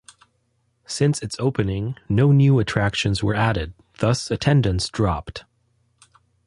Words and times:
Since 0.87 1.21
its 1.21 1.35
opening, 1.37 1.95
no 2.09 2.31
new 2.31 2.57
attractions 2.57 3.21
were 3.21 3.35
added, 3.35 3.75
thus 3.99 4.31
attendance 4.31 4.89
dropped. 4.89 5.45